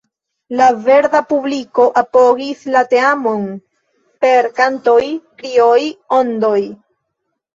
La 0.59 0.67
verda 0.85 1.19
publiko 1.33 1.83
apogis 2.01 2.63
la 2.75 2.81
teamon 2.93 3.45
per 4.25 4.49
kantoj, 4.61 4.97
krioj, 5.43 5.79
ondoj. 6.21 6.57